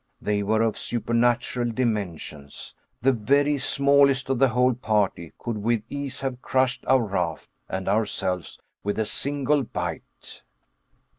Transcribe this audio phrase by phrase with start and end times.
[0.19, 6.21] They were of supernatural dimensions; the very smallest of the whole party could with ease
[6.21, 10.41] have crushed our raft and ourselves with a single bite.